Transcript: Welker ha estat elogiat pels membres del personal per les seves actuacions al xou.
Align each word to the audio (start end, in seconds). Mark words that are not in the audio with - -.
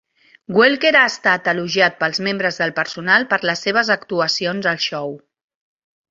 Welker 0.59 0.91
ha 0.99 1.03
estat 1.09 1.49
elogiat 1.51 1.99
pels 1.99 2.19
membres 2.27 2.57
del 2.61 2.73
personal 2.79 3.25
per 3.33 3.39
les 3.49 3.61
seves 3.67 3.91
actuacions 3.97 4.71
al 4.73 4.81
xou. 4.87 5.13